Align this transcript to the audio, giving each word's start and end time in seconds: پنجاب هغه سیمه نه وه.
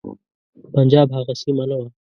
پنجاب 0.73 1.07
هغه 1.17 1.33
سیمه 1.41 1.65
نه 1.69 1.75
وه. 1.79 1.87